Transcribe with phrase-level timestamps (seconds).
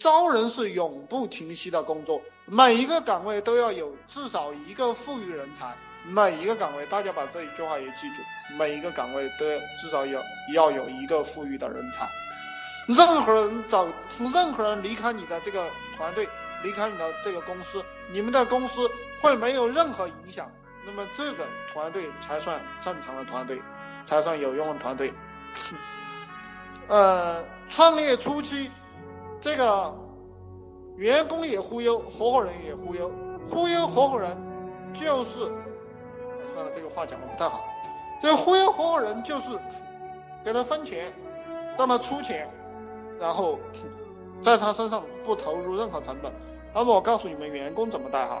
[0.00, 5.76] 招人是永不停息的工作，每一个岗位都要有至少一个富裕人才。
[6.06, 10.22] 每一个岗位，大家把这一句话也记住，每一个岗位都要至少要
[10.54, 12.08] 要有一个富裕的人才。
[12.86, 13.86] 任何人找，
[14.18, 16.26] 任何人离开你的这个团队，
[16.62, 18.90] 离开你的这个公司，你们的公司
[19.20, 20.50] 会没有任何影响。
[20.86, 23.60] 那么这个团队才算正常的团队，
[24.06, 25.12] 才算有用的团队。
[26.88, 28.70] 呃，创业初期，
[29.40, 29.94] 这个
[30.96, 33.10] 员工也忽悠，合伙人也忽悠，
[33.50, 34.36] 忽悠合伙人
[34.92, 35.38] 就是，
[36.54, 37.64] 算了，这个话讲的不太好。
[38.20, 39.58] 这忽悠合伙人就是
[40.44, 41.12] 给他分钱，
[41.78, 42.48] 让他出钱，
[43.18, 43.58] 然后
[44.42, 46.30] 在他身上不投入任何成本。
[46.74, 48.40] 那么我告诉你们，员工怎么带哈？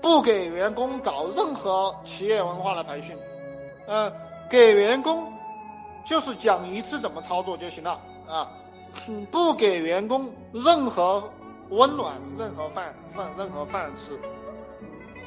[0.00, 3.16] 不给员工搞任何企业文化的培训，
[3.86, 4.12] 呃，
[4.48, 5.32] 给员工
[6.06, 8.50] 就是讲一次怎么操作就行了啊，
[9.30, 11.30] 不给员工任何
[11.70, 14.18] 温暖、任何饭饭、任何饭吃，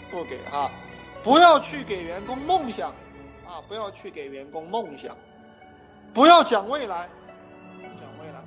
[0.10, 0.72] 不给哈，
[1.24, 2.90] 不要去给员工梦想
[3.46, 5.16] 啊，不要去给员工梦想，
[6.14, 7.10] 不要讲未来，
[7.80, 8.42] 讲未来，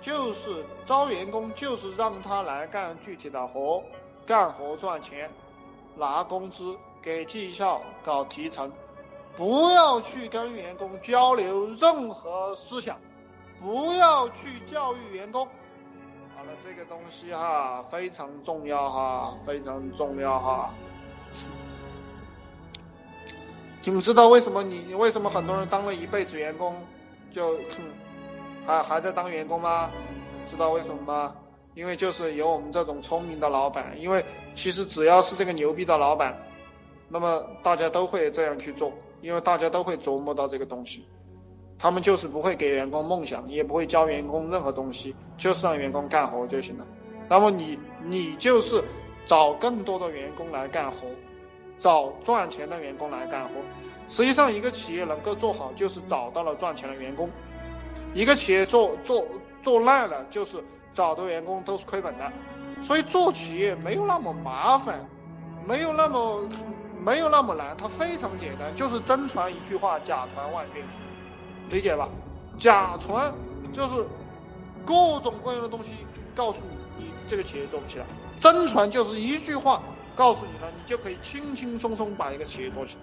[0.00, 3.82] 就是招员工就是让他来干具体的活，
[4.26, 5.30] 干活赚钱。
[5.96, 8.70] 拿工资、给绩效、搞提成，
[9.36, 12.96] 不要去跟员工交流任何思想，
[13.60, 15.46] 不要去教育员工。
[16.36, 20.74] 好了，这个东西哈非常重要哈，非常重要哈。
[23.84, 26.76] 你们知道为什么你为什么很多人当了一辈子员工
[27.32, 27.58] 就
[28.66, 29.90] 还还在当员工吗？
[30.46, 31.34] 知道为什么吗？
[31.74, 36.36] 因为就是有我们这种聪明的老板，因为其实只要是这个牛逼的老板，
[37.08, 41.06] 那么大家都会这样去做，因为大家都会琢磨到这个东西，
[41.78, 46.86] 他们就是不会给员工梦想，也不会教员工任何东西，就是让员工干活就行了。
[47.28, 48.82] 那么你你就是
[49.26, 51.06] 找更多的员工来干活，
[51.78, 53.54] 找赚钱的员工来干活。
[54.08, 57.28] 实际上一个企业能够做好，就是找到了赚钱的员工；
[58.14, 59.24] 一个企业做做
[59.62, 60.62] 做烂了，就是。
[60.94, 62.32] 找的员工都是亏本的，
[62.82, 65.08] 所以做企业没有那么麻烦，
[65.64, 66.48] 没有那么
[67.00, 70.88] 没有那么难，它非常简单，就是真传一句话，假传万卷书，
[71.70, 72.08] 理解吧？
[72.58, 73.32] 假传
[73.72, 74.06] 就是
[74.84, 75.90] 各种各样的东西
[76.34, 76.58] 告诉
[76.98, 78.04] 你，你这个企业做不起来；
[78.40, 79.82] 真传就是一句话
[80.16, 83.00] 告诉你了，你就可以轻轻松松把一个企业做起来。